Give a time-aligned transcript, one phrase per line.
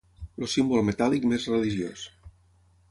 [0.43, 2.09] El símbol metàl·lic més religiós.